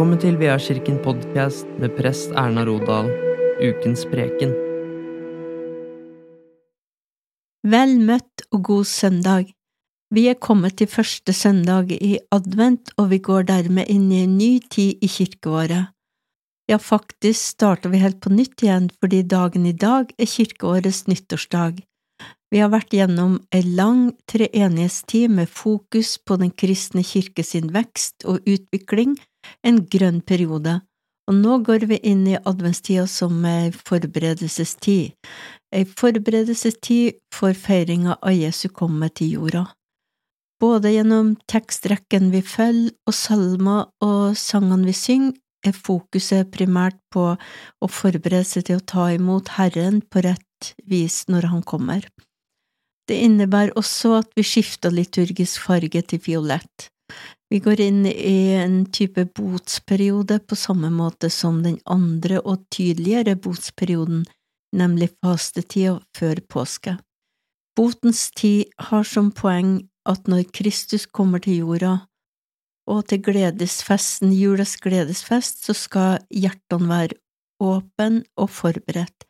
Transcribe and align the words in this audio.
Velkommen 0.00 0.16
til 0.16 0.38
Kirken 0.40 0.96
podkast 1.04 1.66
med 1.76 1.92
prest 1.92 2.30
Erna 2.32 2.62
Rodal, 2.64 3.10
ukens 3.60 4.06
preken. 4.08 4.54
Vel 7.68 7.92
møtt 8.00 8.46
og 8.48 8.62
god 8.64 8.88
søndag. 8.88 9.52
Vi 10.08 10.24
er 10.32 10.40
kommet 10.40 10.78
til 10.80 10.88
første 10.88 11.34
søndag 11.36 11.92
i 11.92 12.16
advent, 12.32 12.88
og 12.96 13.10
vi 13.10 13.18
går 13.18 13.44
dermed 13.52 13.92
inn 13.92 14.08
i 14.08 14.22
en 14.24 14.38
ny 14.38 14.64
tid 14.72 15.04
i 15.04 15.06
kirkeåret. 15.06 15.92
Ja, 16.64 16.78
faktisk 16.80 17.52
starter 17.58 17.92
vi 17.92 18.00
helt 18.00 18.22
på 18.24 18.32
nytt 18.32 18.64
igjen 18.64 18.88
fordi 19.04 19.20
dagen 19.20 19.68
i 19.68 19.76
dag 19.76 20.14
er 20.16 20.24
kirkeårets 20.24 21.10
nyttårsdag. 21.12 21.84
Vi 22.48 22.58
har 22.58 22.72
vært 22.72 22.96
gjennom 22.96 23.42
en 23.52 23.74
lang 23.76 24.06
treenighetstid 24.24 25.28
med 25.28 25.52
fokus 25.52 26.16
på 26.16 26.40
Den 26.40 26.56
kristne 26.56 27.04
kirke 27.04 27.44
sin 27.44 27.68
vekst 27.76 28.24
og 28.24 28.40
utvikling, 28.48 29.18
en 29.66 29.82
grønn 29.92 30.20
periode, 30.20 30.80
og 31.30 31.36
nå 31.38 31.58
går 31.66 31.86
vi 31.90 32.00
inn 32.10 32.24
i 32.28 32.38
adventstida 32.38 33.06
som 33.10 33.44
ei 33.46 33.70
forberedelsestid, 33.74 35.12
ei 35.74 35.84
forberedelsestid 35.86 37.20
for 37.34 37.54
feiringa 37.54 38.16
av 38.18 38.34
Jesu 38.34 38.68
komme 38.74 39.10
til 39.14 39.36
jorda. 39.36 39.66
Både 40.60 40.92
gjennom 40.92 41.36
tekstrekken 41.48 42.28
vi 42.34 42.42
følger 42.44 42.92
og 43.08 43.16
salmer 43.16 43.86
og 44.04 44.36
sangene 44.36 44.90
vi 44.90 44.96
synger, 44.96 45.38
er 45.60 45.76
fokuset 45.76 46.48
primært 46.54 46.96
på 47.12 47.24
å 47.36 47.88
forberede 47.92 48.46
seg 48.48 48.66
til 48.68 48.78
å 48.80 48.86
ta 48.92 49.10
imot 49.12 49.52
Herren 49.58 50.00
på 50.00 50.22
rett 50.24 50.70
vis 50.88 51.26
når 51.28 51.50
Han 51.52 51.64
kommer. 51.68 52.06
Det 53.08 53.18
innebærer 53.26 53.76
også 53.76 54.14
at 54.20 54.30
vi 54.38 54.44
skifter 54.46 54.94
liturgisk 54.94 55.64
farge 55.66 56.02
til 56.12 56.22
fiolett. 56.22 56.88
Vi 57.50 57.58
går 57.58 57.80
inn 57.82 58.04
i 58.06 58.52
en 58.54 58.84
type 58.94 59.24
botsperiode 59.34 60.38
på 60.46 60.56
samme 60.56 60.90
måte 60.94 61.30
som 61.34 61.62
den 61.64 61.80
andre 61.84 62.38
og 62.40 62.62
tydeligere 62.70 63.34
botsperioden, 63.34 64.24
nemlig 64.76 65.10
fastetida 65.18 65.98
før 66.16 66.42
påske. 66.46 66.94
Botens 67.76 68.28
tid 68.38 68.70
har 68.90 69.02
som 69.06 69.32
poeng 69.34 69.80
at 70.06 70.30
når 70.30 70.46
Kristus 70.54 71.06
kommer 71.06 71.42
til 71.42 71.64
jorda, 71.64 71.96
og 72.90 73.02
til 73.10 73.22
gledesfesten, 73.22 74.30
julas 74.34 74.76
gledesfest, 74.82 75.64
så 75.66 75.74
skal 75.74 76.22
hjertene 76.30 76.88
være 76.90 77.18
åpne 77.60 78.24
og 78.38 78.50
forberedt 78.50 79.26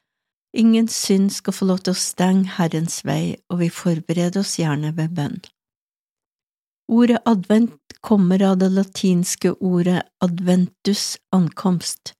Ingen 0.52 0.88
synd 0.88 1.30
skal 1.30 1.54
få 1.54 1.68
lov 1.68 1.84
til 1.84 1.94
å 1.94 1.98
stenge 1.98 2.56
Herrens 2.56 3.04
vei, 3.06 3.38
og 3.50 3.60
vi 3.62 3.68
forbereder 3.70 4.42
oss 4.42 4.56
gjerne 4.58 4.90
ved 4.96 5.14
bønn. 5.14 5.36
Ordet 6.90 7.20
advent 7.22 7.76
kommer 8.00 8.42
av 8.42 8.58
det 8.58 8.70
latinske 8.74 9.52
ordet 9.52 10.02
adventus 10.24 11.18
ankomst. 11.32 12.14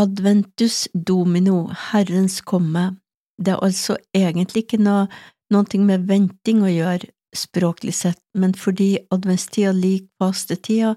Adventus 0.00 0.88
domino, 0.92 1.70
Herrens 1.90 2.40
komme, 2.40 2.96
det 3.38 3.54
er 3.54 3.64
altså 3.64 3.96
egentlig 4.16 4.66
ikke 4.66 4.82
noe, 4.82 5.06
noe 5.52 5.80
med 5.84 6.08
venting 6.08 6.64
å 6.64 6.72
gjøre 6.72 7.12
språklig 7.36 7.94
sett, 7.94 8.20
men 8.34 8.54
fordi 8.56 8.96
adventstida 9.12 9.72
lik 9.76 10.08
fastetida 10.20 10.94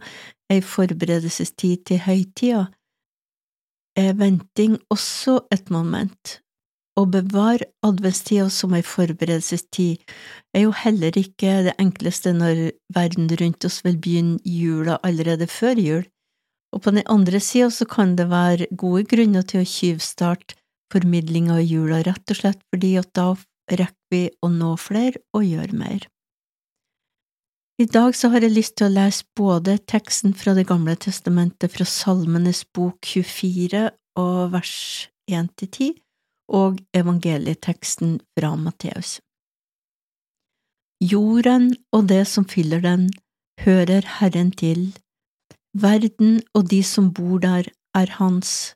er 0.50 0.60
ei 0.60 0.66
forberedelsestid 0.66 1.86
til 1.88 2.04
høytida, 2.06 2.68
er 4.00 4.14
venting 4.18 4.78
også 4.90 5.42
et 5.52 5.70
moment. 5.70 6.40
Å 7.00 7.06
bevare 7.08 7.70
adventstida 7.86 8.50
som 8.52 8.74
ei 8.76 8.84
forberedelsestid 8.84 10.02
er 10.58 10.66
jo 10.66 10.72
heller 10.76 11.16
ikke 11.22 11.52
det 11.70 11.76
enkleste 11.80 12.34
når 12.36 12.64
verden 12.96 13.30
rundt 13.40 13.68
oss 13.70 13.78
vil 13.86 13.96
begynne 14.04 14.40
jula 14.44 14.98
allerede 15.08 15.48
før 15.48 15.80
jul, 15.80 16.02
og 16.76 16.84
på 16.84 16.94
den 16.98 17.08
andre 17.08 17.40
sida 17.40 17.70
så 17.72 17.88
kan 17.88 18.18
det 18.20 18.28
være 18.34 18.68
gode 18.84 19.06
grunner 19.14 19.46
til 19.48 19.64
å 19.64 19.70
tyvstarte 19.70 20.58
formidlinga 20.92 21.56
av 21.62 21.64
jula, 21.64 22.02
rett 22.04 22.34
og 22.34 22.42
slett 22.42 22.60
fordi 22.74 22.96
at 23.00 23.14
da 23.16 23.30
rekker 23.70 24.12
vi 24.12 24.24
å 24.44 24.50
nå 24.52 24.74
flere 24.82 25.22
og 25.38 25.46
gjøre 25.46 25.80
mer. 25.80 26.10
I 27.80 27.88
dag 27.88 28.12
så 28.18 28.34
har 28.34 28.44
jeg 28.44 28.58
lyst 28.58 28.76
til 28.76 28.90
å 28.90 28.96
lese 28.98 29.24
både 29.40 29.78
teksten 29.88 30.34
fra 30.36 30.52
Det 30.58 30.66
gamle 30.68 30.98
testamentet 31.00 31.72
fra 31.72 31.88
Salmenes 31.88 32.66
bok 32.76 33.00
24 33.08 33.86
og 34.20 34.52
vers 34.52 34.76
1–10 35.32 35.94
og 36.50 36.80
evangelieteksten 36.98 38.20
fra 38.38 38.56
Matteus. 38.60 39.20
Jorden 41.00 41.72
og 41.96 42.10
det 42.10 42.26
som 42.28 42.46
fyller 42.50 42.82
den, 42.84 43.08
hører 43.64 44.04
Herren 44.20 44.52
til, 44.52 44.90
verden 45.74 46.42
og 46.54 46.68
de 46.72 46.82
som 46.84 47.14
bor 47.14 47.40
der, 47.44 47.70
er 47.96 48.12
hans, 48.20 48.76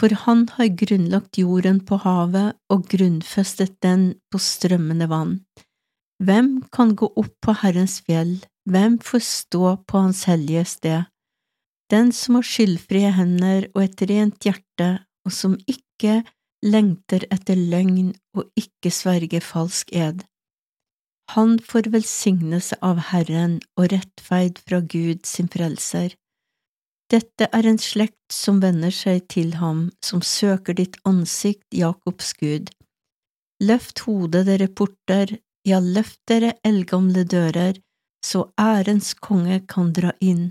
for 0.00 0.12
han 0.26 0.44
har 0.56 0.74
grunnlagt 0.76 1.38
jorden 1.40 1.78
på 1.88 1.96
havet 2.02 2.58
og 2.72 2.84
grunnfestet 2.90 3.78
den 3.82 4.10
på 4.30 4.40
strømmende 4.42 5.08
vann. 5.08 5.38
Hvem 6.20 6.62
kan 6.72 6.94
gå 6.96 7.08
opp 7.16 7.32
på 7.44 7.54
Herrens 7.62 8.00
fjell, 8.04 8.38
hvem 8.68 8.98
får 8.98 9.22
stå 9.24 9.76
på 9.88 10.04
Hans 10.04 10.24
hellige 10.28 10.64
sted? 10.68 11.04
Den 11.92 12.10
som 12.12 12.38
har 12.38 12.46
skyldfrie 12.46 13.12
hender 13.14 13.68
og 13.74 13.82
et 13.84 14.00
rent 14.10 14.42
hjerte, 14.42 14.88
og 15.26 15.32
som 15.32 15.54
ikke 15.70 16.24
lengter 16.66 17.24
etter 17.32 17.58
løgn 17.58 18.14
og 18.36 18.50
ikke 18.58 18.92
sverger 18.92 19.44
falsk 19.44 19.92
ed. 19.94 20.24
Han 21.34 21.56
får 21.58 21.90
velsignelse 21.94 22.78
av 22.86 23.00
Herren 23.10 23.58
og 23.78 23.90
rettferd 23.92 24.60
fra 24.62 24.80
Gud 24.80 25.26
sin 25.26 25.50
frelser. 25.50 26.14
Dette 27.10 27.48
er 27.54 27.66
en 27.66 27.78
slekt 27.78 28.34
som 28.34 28.60
vender 28.62 28.94
seg 28.94 29.26
til 29.30 29.54
ham, 29.60 29.90
som 30.02 30.22
søker 30.22 30.74
ditt 30.74 30.98
ansikt, 31.06 31.66
Jakobs 31.74 32.32
Gud. 32.38 32.70
Løft 33.62 34.02
hodet, 34.06 34.46
dere 34.46 34.66
porter, 34.68 35.36
ja, 35.66 35.78
løft 35.80 36.20
dere 36.30 36.56
eldgamle 36.66 37.24
dører, 37.24 37.78
så 38.24 38.48
ærens 38.58 39.14
konge 39.14 39.60
kan 39.70 39.92
dra 39.94 40.12
inn. 40.20 40.50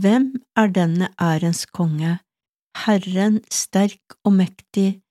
Hvem 0.00 0.32
er 0.56 0.72
denne 0.72 1.10
ærens 1.20 1.66
konge? 1.66 2.18
Herren 2.86 3.40
sterk 3.52 4.16
og 4.24 4.36
mektig, 4.38 5.02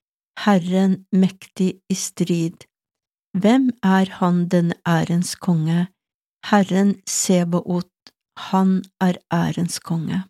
Herren 0.45 1.05
mektig 1.11 1.71
i 1.89 1.95
strid. 1.95 2.65
Hvem 3.37 3.69
er 3.83 4.09
han 4.19 4.47
den 4.49 4.73
ærens 4.87 5.35
konge? 5.35 5.87
Herren 6.49 6.95
Sebaot, 7.07 7.91
han 8.49 8.83
er 9.01 9.19
ærens 9.33 9.79
konge. 9.79 10.23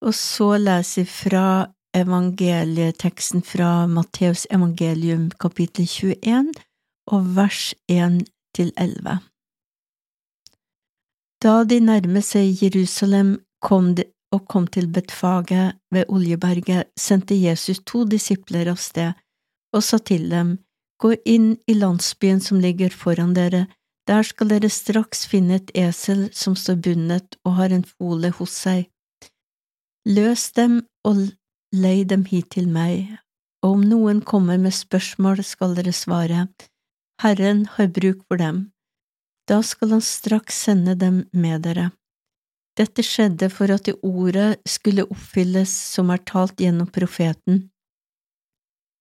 Og 0.00 0.14
så 0.14 0.56
leser 0.56 1.02
vi 1.02 1.10
fra 1.10 1.48
evangelieteksten 1.94 3.42
fra 3.42 3.86
Matteus 3.86 4.46
evangelium 4.50 5.30
kapittel 5.30 5.84
21, 5.84 6.52
og 7.06 7.36
vers 7.36 7.74
1 7.88 8.24
til 8.54 8.72
11. 8.76 9.18
Da 11.42 11.64
de 11.70 11.80
nærmet 11.80 12.24
seg 12.24 12.62
Jerusalem 12.62 13.36
kom 13.62 13.94
de, 13.94 14.04
og 14.34 14.46
kom 14.48 14.66
til 14.66 14.88
Betfage 14.92 15.72
ved 15.94 16.08
Oljeberget, 16.08 16.90
sendte 16.98 17.34
Jesus 17.34 17.80
to 17.86 18.04
disipler 18.04 18.70
av 18.72 18.80
sted 18.82 19.16
og 19.74 19.84
sa 19.84 19.98
til 19.98 20.28
dem, 20.32 20.58
Gå 20.98 21.12
inn 21.30 21.52
i 21.70 21.76
landsbyen 21.78 22.40
som 22.42 22.58
ligger 22.58 22.90
foran 22.90 23.34
dere, 23.36 23.68
der 24.08 24.24
skal 24.26 24.48
dere 24.50 24.70
straks 24.72 25.26
finne 25.30 25.60
et 25.60 25.70
esel 25.78 26.24
som 26.34 26.56
står 26.58 26.80
bundet 26.82 27.36
og 27.46 27.54
har 27.60 27.74
en 27.74 27.84
fole 27.86 28.32
hos 28.34 28.56
seg. 28.64 28.88
Løs 30.08 30.48
dem 30.58 30.80
og 31.06 31.20
lei 31.76 32.02
dem 32.02 32.24
hit 32.26 32.50
til 32.56 32.66
meg, 32.72 33.12
og 33.62 33.76
om 33.76 33.84
noen 33.86 34.24
kommer 34.26 34.58
med 34.58 34.74
spørsmål, 34.74 35.44
skal 35.44 35.76
dere 35.78 35.94
svare, 35.94 36.48
Herren 37.22 37.66
har 37.76 37.92
bruk 37.94 38.24
for 38.26 38.40
dem. 38.42 38.70
Da 39.48 39.60
skal 39.62 39.96
han 39.96 40.04
straks 40.04 40.64
sende 40.66 40.94
dem 40.98 41.24
med 41.32 41.62
dere. 41.66 41.90
Dette 42.78 43.02
skjedde 43.02 43.48
for 43.50 43.72
at 43.74 43.88
det 43.88 43.96
ordet 44.06 44.60
skulle 44.68 45.06
oppfylles 45.10 45.72
som 45.96 46.12
er 46.14 46.22
talt 46.30 46.60
gjennom 46.62 46.86
profeten. 46.94 47.64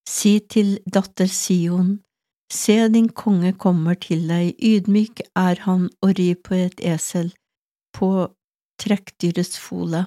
Si 0.07 0.39
til 0.49 0.77
datter 0.87 1.29
Sion, 1.29 1.97
se 2.53 2.77
din 2.89 3.09
konge 3.09 3.51
kommer 3.53 3.99
til 4.01 4.23
deg, 4.29 4.55
ydmyk 4.57 5.21
er 5.35 5.61
han 5.67 5.89
og 6.01 6.15
rir 6.17 6.39
på 6.41 6.55
et 6.57 6.79
esel, 6.81 7.33
på 7.93 8.09
trekkdyrets 8.81 9.59
fole. 9.61 10.05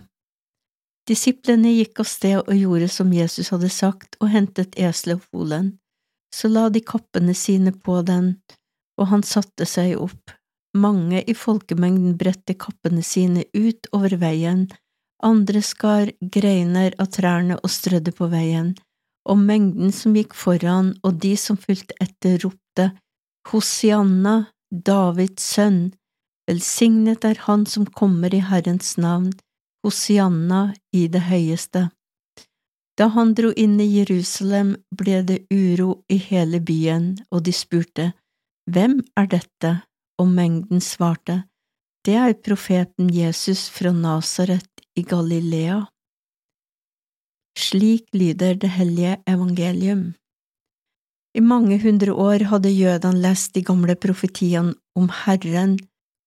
Disiplene 1.11 1.73
gikk 1.75 2.03
av 2.03 2.09
sted 2.09 2.39
og 2.41 2.55
gjorde 2.57 2.89
som 2.91 3.13
Jesus 3.15 3.53
hadde 3.55 3.71
sagt, 3.71 4.17
og 4.23 4.33
hentet 4.35 4.77
eselet 4.79 5.21
og 5.21 5.29
folen. 5.31 5.71
Så 6.35 6.51
la 6.51 6.69
de 6.71 6.83
kappene 6.83 7.35
sine 7.35 7.73
på 7.75 8.01
den, 8.07 8.37
og 8.99 9.11
han 9.11 9.25
satte 9.27 9.67
seg 9.67 9.97
opp. 9.99 10.35
Mange 10.77 11.23
i 11.27 11.35
folkemengden 11.35 12.15
bredte 12.19 12.55
kappene 12.55 13.03
sine 13.03 13.45
ut 13.55 13.89
over 13.97 14.15
veien, 14.21 14.69
andre 15.23 15.63
skar 15.67 16.13
greiner 16.21 16.95
av 17.03 17.11
trærne 17.17 17.59
og 17.59 17.73
strødde 17.75 18.15
på 18.17 18.31
veien, 18.31 18.75
og 19.29 19.39
mengden 19.39 19.91
som 19.93 20.15
gikk 20.17 20.35
foran 20.35 20.95
og 21.03 21.19
de 21.23 21.35
som 21.37 21.59
fulgte 21.61 21.97
etter, 22.01 22.39
ropte, 22.45 22.93
Hosianna, 23.51 24.53
Davids 24.71 25.43
sønn, 25.57 25.91
Velsignet 26.51 27.25
er 27.25 27.39
Han 27.47 27.67
som 27.67 27.85
kommer 27.87 28.35
i 28.35 28.41
Herrens 28.43 28.97
navn, 28.99 29.31
Hosianna 29.85 30.73
i 30.93 31.07
det 31.09 31.23
høyeste. 31.29 31.91
Da 32.99 33.07
han 33.15 33.35
dro 33.39 33.53
inn 33.57 33.79
i 33.81 33.87
Jerusalem, 33.87 34.75
ble 34.91 35.23
det 35.29 35.39
uro 35.55 36.03
i 36.11 36.19
hele 36.21 36.61
byen, 36.61 37.15
og 37.31 37.45
de 37.47 37.55
spurte, 37.55 38.11
Hvem 38.71 38.99
er 39.17 39.31
dette? 39.31 39.71
Og 40.21 40.29
mengden 40.29 40.83
svarte, 40.85 41.45
Det 42.05 42.15
er 42.15 42.35
profeten 42.45 43.09
Jesus 43.13 43.69
fra 43.69 43.93
Nasaret 43.93 44.85
i 44.97 45.03
Galilea. 45.03 45.87
Slik 47.57 48.09
lyder 48.13 48.55
det 48.55 48.71
hellige 48.77 49.17
evangelium. 49.27 50.15
I 51.35 51.41
mange 51.41 51.79
hundre 51.83 52.13
år 52.13 52.45
hadde 52.51 52.73
jødene 52.73 53.23
lest 53.23 53.55
de 53.55 53.63
gamle 53.63 53.95
profetiene 53.97 54.75
om 54.97 55.11
Herren, 55.25 55.79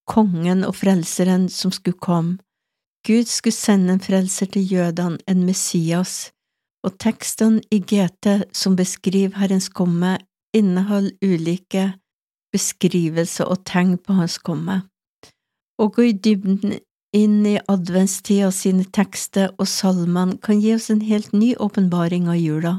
kongen 0.07 0.63
og 0.63 0.75
frelseren 0.75 1.49
som 1.49 1.71
skulle 1.71 1.97
komme. 1.97 2.37
Gud 3.07 3.27
skulle 3.27 3.53
sende 3.55 3.93
en 3.93 3.99
frelser 3.99 4.45
til 4.45 4.69
jødene, 4.73 5.19
en 5.27 5.43
Messias, 5.45 6.31
og 6.83 6.97
tekstene 6.99 7.61
i 7.71 7.79
GT 7.79 8.47
som 8.55 8.77
beskriver 8.79 9.37
Herrens 9.41 9.69
komme, 9.69 10.17
inneholder 10.53 11.17
ulike 11.21 11.91
beskrivelser 12.53 13.49
og 13.49 13.63
tegn 13.69 13.97
på 13.97 14.15
Hans 14.17 14.37
komme. 14.37 14.83
Å 15.81 15.89
gå 15.89 16.09
i 16.09 16.13
dybden 16.13 16.77
inn 17.13 17.45
i 17.45 17.57
adventstida 17.69 18.49
sine 18.53 18.85
tekster 18.95 19.51
og 19.61 19.69
salmene 19.69 20.39
kan 20.41 20.61
gi 20.61 20.73
oss 20.75 20.89
en 20.93 21.03
helt 21.05 21.33
ny 21.33 21.53
åpenbaring 21.61 22.29
av 22.29 22.39
jula. 22.41 22.73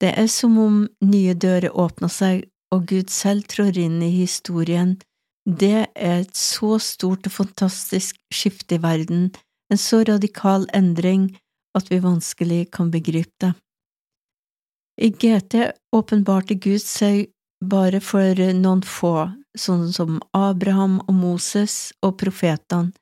Det 0.00 0.12
er 0.18 0.28
som 0.32 0.58
om 0.60 0.82
nye 1.04 1.34
dører 1.34 1.72
åpner 1.72 2.12
seg 2.12 2.44
og 2.72 2.86
Gud 2.88 3.12
selv 3.12 3.48
trår 3.52 3.78
inn 3.80 4.00
i 4.04 4.10
historien. 4.14 4.96
Det 5.44 5.88
er 5.92 6.22
et 6.22 6.36
så 6.38 6.78
stort 6.80 7.26
og 7.28 7.34
fantastisk 7.34 8.20
skifte 8.32 8.78
i 8.78 8.82
verden, 8.82 9.30
en 9.72 9.80
så 9.80 10.02
radikal 10.08 10.68
endring 10.76 11.30
at 11.76 11.88
vi 11.90 12.00
vanskelig 12.04 12.66
kan 12.76 12.92
begripe 12.92 13.32
det. 13.40 13.52
I 15.00 15.08
GT 15.08 15.72
åpenbarte 15.96 16.58
Gud 16.60 16.82
seg 16.84 17.30
bare 17.62 18.00
for 18.02 18.38
noen 18.58 18.82
få, 18.82 19.30
sånn 19.58 19.90
som 19.94 20.20
Abraham 20.34 20.98
og 21.06 21.14
Moses 21.14 21.92
og 22.02 22.16
profetene, 22.22 22.92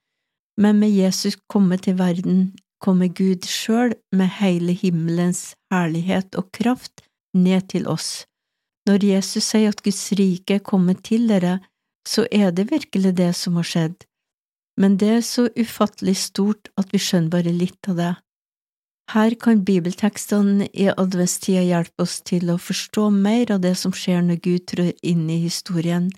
men 0.61 0.81
med 0.83 0.93
Jesus 0.93 1.39
komme 1.49 1.79
til 1.81 1.97
verden 1.97 2.51
kommer 2.85 3.09
Gud 3.09 3.47
sjøl 3.49 3.95
med 4.17 4.29
hele 4.41 4.75
himmelens 4.77 5.55
herlighet 5.73 6.37
og 6.37 6.51
kraft 6.57 7.05
ned 7.37 7.69
til 7.73 7.87
oss. 7.89 8.27
Når 8.89 9.05
Jesus 9.05 9.47
sier 9.53 9.73
at 9.73 9.83
Guds 9.85 10.03
rike 10.19 10.59
er 10.59 10.65
kommet 10.65 11.05
til 11.07 11.29
dere, 11.31 11.59
så 12.09 12.27
er 12.33 12.51
det 12.53 12.71
virkelig 12.71 13.15
det 13.17 13.33
som 13.37 13.57
har 13.61 13.69
skjedd, 13.69 13.97
men 14.81 14.97
det 15.01 15.11
er 15.19 15.25
så 15.25 15.47
ufattelig 15.57 16.17
stort 16.17 16.71
at 16.81 16.93
vi 16.93 17.01
skjønner 17.01 17.33
bare 17.33 17.53
litt 17.53 17.89
av 17.93 17.99
det. 18.01 18.13
Her 19.11 19.35
kan 19.35 19.65
bibeltekstene 19.67 20.69
i 20.71 20.87
adventstida 20.93 21.63
hjelpe 21.67 22.05
oss 22.05 22.21
til 22.23 22.53
å 22.53 22.61
forstå 22.63 23.09
mer 23.11 23.51
av 23.51 23.63
det 23.65 23.73
som 23.81 23.91
skjer 23.97 24.21
når 24.23 24.43
Gud 24.45 24.67
trår 24.71 24.93
inn 25.03 25.25
i 25.27 25.41
historien. 25.43 26.13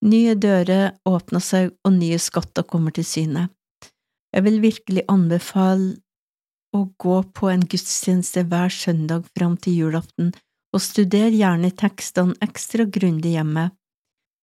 Nye 0.00 0.32
dører 0.40 0.94
åpner 1.04 1.42
seg, 1.44 1.74
og 1.84 1.98
nye 1.98 2.16
skatter 2.16 2.64
kommer 2.64 2.94
til 2.96 3.04
syne. 3.04 3.50
Jeg 4.32 4.46
vil 4.46 4.60
virkelig 4.62 5.04
anbefale 5.12 5.98
å 6.72 6.86
gå 7.02 7.18
på 7.36 7.50
en 7.52 7.66
gudstjeneste 7.66 8.46
hver 8.48 8.72
søndag 8.72 9.26
fram 9.36 9.58
til 9.60 9.76
julaften, 9.82 10.32
og 10.72 10.80
studer 10.80 11.34
gjerne 11.34 11.72
tekstene 11.76 12.38
ekstra 12.46 12.86
grundig 12.88 13.34
hjemme. 13.34 13.68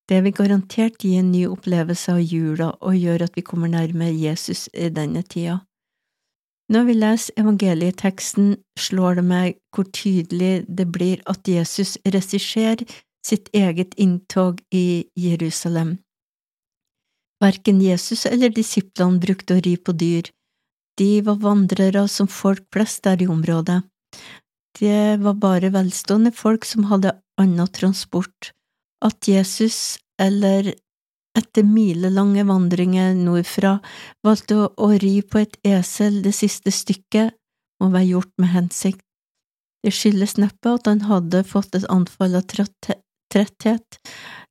Det 0.07 0.21
vil 0.23 0.35
garantert 0.35 1.01
gi 1.01 1.15
en 1.17 1.31
ny 1.31 1.47
opplevelse 1.49 2.13
av 2.13 2.21
jula 2.21 2.69
og 2.77 2.99
gjøre 2.99 3.25
at 3.27 3.39
vi 3.39 3.43
kommer 3.47 3.71
nærmere 3.71 4.13
Jesus 4.13 4.67
i 4.75 4.91
denne 4.93 5.25
tida. 5.25 5.63
Når 6.67 6.87
vi 6.87 6.93
leser 6.97 7.39
evangelieteksten, 7.39 8.55
slår 8.79 9.19
det 9.19 9.25
meg 9.27 9.59
hvor 9.71 9.87
tydelig 9.95 10.65
det 10.67 10.87
blir 10.91 11.21
at 11.25 11.47
Jesus 11.47 11.95
regisserer 12.05 12.83
sitt 13.25 13.47
eget 13.55 13.95
inntog 13.95 14.59
i 14.71 15.07
Jerusalem. 15.15 15.97
Verken 17.43 17.79
Jesus 17.81 18.25
eller 18.25 18.51
disiplene 18.51 19.21
brukte 19.23 19.55
å 19.55 19.63
ri 19.63 19.77
på 19.77 19.93
dyr, 19.93 20.27
de 20.97 21.21
var 21.21 21.37
vandrere 21.43 22.07
som 22.09 22.27
folk 22.27 22.65
flest 22.73 23.03
der 23.05 23.21
i 23.21 23.29
området. 23.29 23.83
Det 24.79 25.17
var 25.21 25.37
bare 25.41 25.71
velstående 25.73 26.33
folk 26.33 26.65
som 26.65 26.87
hadde 26.89 27.13
annen 27.41 27.69
transport. 27.73 28.51
At 29.05 29.27
Jesus, 29.29 29.97
eller 30.19 30.73
etter 31.37 31.65
milelange 31.67 32.43
vandringer 32.47 33.13
nordfra, 33.17 33.77
valgte 34.25 34.57
å, 34.57 34.69
å 34.77 34.89
ri 35.01 35.19
på 35.21 35.43
et 35.43 35.59
esel 35.67 36.21
det 36.25 36.33
siste 36.37 36.73
stykket, 36.73 37.35
må 37.81 37.91
være 37.93 38.11
gjort 38.15 38.33
med 38.41 38.53
hensikt. 38.55 39.03
Det 39.85 39.93
skyldes 39.93 40.37
neppe 40.41 40.73
at 40.73 40.89
han 40.89 41.05
hadde 41.05 41.43
fått 41.45 41.77
et 41.77 41.85
anfall 41.93 42.39
av 42.39 42.47
tretthet, 42.49 44.01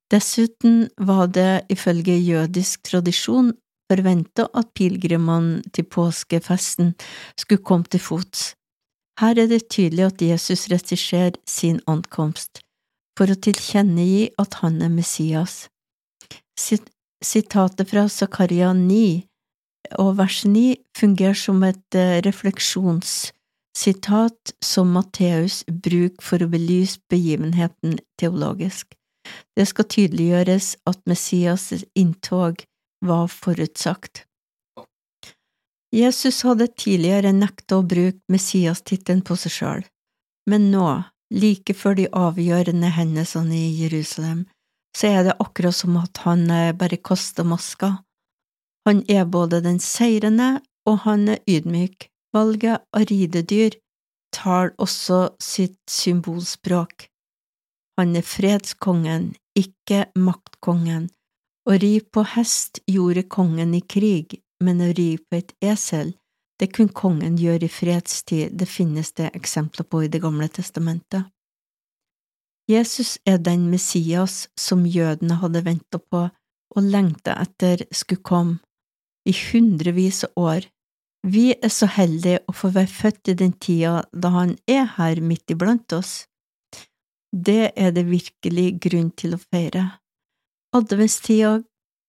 Dessuten 0.07 0.85
var 1.03 1.27
det 1.35 1.65
ifølge 1.73 2.15
jødisk 2.15 2.85
tradisjon 2.87 3.51
forventa 3.91 4.47
at 4.55 4.69
pilegrimene 4.75 5.63
til 5.75 5.87
påskefesten 5.91 6.93
skulle 7.39 7.63
komme 7.63 7.91
til 7.91 8.03
fots. 8.03 8.53
Her 9.19 9.39
er 9.41 9.49
det 9.49 9.67
tydelig 9.73 10.05
at 10.05 10.21
Jesus 10.21 10.67
regisserer 10.71 11.39
sin 11.47 11.79
ankomst, 11.87 12.61
for 13.17 13.31
å 13.31 13.39
tilkjennegi 13.47 14.29
at 14.39 14.59
han 14.61 14.81
er 14.85 14.93
Messias. 14.93 15.65
Sitatet 16.57 17.89
fra 17.89 18.09
Zakaria 18.09 18.73
9 18.73 19.23
og 20.01 20.17
vers 20.19 20.45
9 20.45 20.75
fungerer 20.97 21.37
som 21.37 21.63
et 21.63 21.95
eh, 21.95 22.21
refleksjonssitat 22.25 24.53
som 24.63 24.87
Matteus 24.95 25.63
bruker 25.67 26.23
for 26.23 26.43
å 26.43 26.47
belyse 26.51 26.99
begivenheten 27.11 27.99
teologisk. 28.19 28.87
Det 29.55 29.65
skal 29.67 29.85
tydeliggjøres 29.91 30.75
at 30.87 30.99
Messias' 31.09 31.83
inntog 31.95 32.55
var 33.05 33.27
forutsagt. 33.31 34.23
Jesus 35.93 36.41
hadde 36.43 36.67
tidligere 36.75 37.31
nekta 37.31 37.77
å 37.79 37.87
bruke 37.87 38.19
Messias-tittelen 38.31 39.21
på 39.23 39.35
seg 39.39 39.51
sjøl, 39.55 39.83
men 40.49 40.71
nå, 40.71 41.03
like 41.31 41.73
før 41.75 41.95
de 41.99 42.07
avgjørende 42.11 42.89
hendelsene 42.95 43.55
i 43.55 43.83
Jerusalem, 43.83 44.45
så 44.97 45.11
er 45.13 45.27
det 45.27 45.37
akkurat 45.43 45.75
som 45.75 45.97
at 46.01 46.23
han 46.25 46.49
eh, 46.49 46.73
bare 46.73 46.97
kaster 46.97 47.45
maska. 47.45 47.97
Han 48.87 49.03
er 49.11 49.25
både 49.25 49.61
den 49.61 49.79
seirende 49.83 50.57
og 50.87 51.03
han 51.05 51.27
er 51.29 51.43
ydmyk. 51.49 52.07
Valget 52.33 52.83
av 52.95 53.05
ridedyr 53.09 53.77
tar 54.35 54.73
også 54.81 55.19
sitt 55.41 55.79
symbolspråk. 55.89 57.07
Han 57.97 58.15
er 58.15 58.25
fredskongen, 58.25 59.31
ikke 59.57 60.05
maktkongen. 60.15 61.07
Å 61.67 61.77
ri 61.81 61.97
på 62.01 62.23
hest 62.35 62.79
gjorde 62.87 63.25
kongen 63.27 63.73
i 63.75 63.81
krig, 63.81 64.37
men 64.63 64.83
å 64.83 64.91
ri 64.95 65.17
på 65.17 65.39
et 65.39 65.53
esel, 65.73 66.13
det 66.57 66.71
kunne 66.73 66.93
kongen 66.93 67.37
gjøre 67.37 67.67
i 67.67 67.71
fredstid, 67.73 68.53
det 68.57 68.69
finnes 68.69 69.11
det 69.17 69.31
eksempler 69.37 69.85
på 69.85 70.05
i 70.05 70.11
Det 70.13 70.21
gamle 70.21 70.47
testamentet. 70.49 71.27
Jesus 72.67 73.17
er 73.25 73.37
den 73.39 73.69
Messias 73.71 74.47
som 74.59 74.85
jødene 74.85 75.39
hadde 75.41 75.63
venta 75.63 75.99
på 75.99 76.25
og 76.75 76.89
lengta 76.95 77.37
etter 77.41 77.85
skulle 77.95 78.23
komme, 78.23 78.57
i 79.27 79.31
hundrevis 79.31 80.23
av 80.27 80.43
år. 80.43 80.67
Vi 81.27 81.51
er 81.55 81.71
så 81.73 81.87
heldige 81.91 82.43
å 82.47 82.55
få 82.55 82.71
være 82.75 82.91
født 82.91 83.31
i 83.31 83.37
den 83.39 83.53
tida 83.59 84.01
da 84.13 84.31
han 84.35 84.57
er 84.67 84.85
her 84.97 85.21
midt 85.23 85.51
iblant 85.51 85.95
oss. 85.95 86.27
Det 87.31 87.73
er 87.75 87.95
det 87.95 88.05
virkelig 88.07 88.67
grunn 88.83 89.09
til 89.19 89.35
å 89.35 89.41
feire. 89.41 89.87
Adventstida 90.75 91.57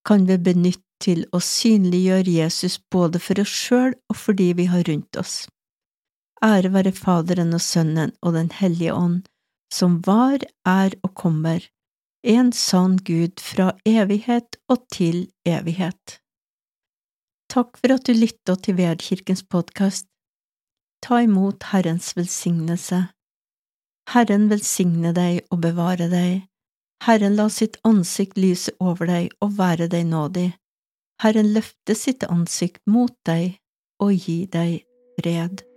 kan 0.07 0.27
vi 0.29 0.39
benytte 0.39 0.85
til 1.03 1.25
å 1.35 1.41
synliggjøre 1.43 2.35
Jesus 2.35 2.79
både 2.91 3.21
for 3.23 3.41
oss 3.43 3.55
sjøl 3.55 3.95
og 4.11 4.17
for 4.19 4.39
de 4.39 4.51
vi 4.59 4.67
har 4.71 4.87
rundt 4.89 5.19
oss. 5.21 5.47
Ære 6.45 6.71
være 6.75 6.95
Faderen 6.95 7.55
og 7.55 7.63
Sønnen 7.63 8.15
og 8.23 8.35
Den 8.35 8.51
hellige 8.55 8.95
ånd, 8.95 9.27
som 9.73 10.01
var, 10.07 10.43
er 10.67 10.95
og 11.03 11.15
kommer, 11.15 11.65
en 12.23 12.53
sann 12.53 12.97
Gud 13.07 13.41
fra 13.41 13.73
evighet 13.87 14.59
og 14.69 14.87
til 14.93 15.29
evighet. 15.47 16.19
Takk 17.49 17.79
for 17.81 17.95
at 17.95 18.05
du 18.09 18.13
lytta 18.13 18.59
til 18.61 18.77
Vedkirkens 18.77 19.45
podkast. 19.49 20.09
Ta 21.05 21.23
imot 21.25 21.71
Herrens 21.71 22.13
velsignelse. 22.17 23.07
Herren 24.13 24.49
velsigne 24.51 25.15
deg 25.17 25.45
og 25.53 25.63
bevare 25.65 26.09
deg. 26.13 26.49
Herren 27.07 27.37
la 27.39 27.47
sitt 27.53 27.79
ansikt 27.87 28.37
lyse 28.41 28.75
over 28.81 29.07
deg 29.07 29.31
og 29.45 29.55
være 29.61 29.89
deg 29.93 30.09
nådig. 30.11 30.51
Herren 31.23 31.53
løfte 31.55 31.95
sitt 31.99 32.27
ansikt 32.27 32.83
mot 32.87 33.15
deg 33.27 33.59
og 34.03 34.13
gi 34.15 34.43
deg 34.51 34.83
fred. 35.19 35.68